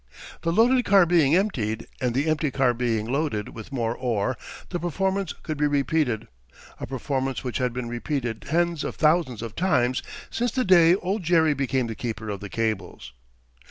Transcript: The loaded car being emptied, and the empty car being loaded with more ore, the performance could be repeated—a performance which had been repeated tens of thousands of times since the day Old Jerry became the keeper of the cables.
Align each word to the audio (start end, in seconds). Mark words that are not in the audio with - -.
The 0.41 0.51
loaded 0.51 0.83
car 0.83 1.05
being 1.05 1.35
emptied, 1.35 1.85
and 2.01 2.15
the 2.15 2.27
empty 2.27 2.49
car 2.49 2.73
being 2.73 3.05
loaded 3.13 3.49
with 3.49 3.71
more 3.71 3.95
ore, 3.95 4.35
the 4.69 4.79
performance 4.79 5.31
could 5.31 5.59
be 5.59 5.67
repeated—a 5.67 6.87
performance 6.87 7.43
which 7.43 7.59
had 7.59 7.71
been 7.71 7.87
repeated 7.87 8.41
tens 8.41 8.83
of 8.83 8.95
thousands 8.95 9.43
of 9.43 9.55
times 9.55 10.01
since 10.31 10.49
the 10.51 10.65
day 10.65 10.95
Old 10.95 11.21
Jerry 11.21 11.53
became 11.53 11.85
the 11.85 11.93
keeper 11.93 12.29
of 12.29 12.39
the 12.39 12.49
cables. 12.49 13.13